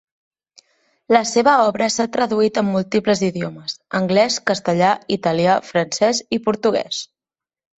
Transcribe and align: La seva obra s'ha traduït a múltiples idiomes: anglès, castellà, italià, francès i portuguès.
La 1.15 1.19
seva 1.31 1.53
obra 1.65 1.89
s'ha 1.95 2.07
traduït 2.15 2.57
a 2.61 2.65
múltiples 2.69 3.21
idiomes: 3.29 3.75
anglès, 4.01 4.41
castellà, 4.53 4.91
italià, 5.19 5.59
francès 5.69 6.23
i 6.39 6.45
portuguès. 6.49 7.05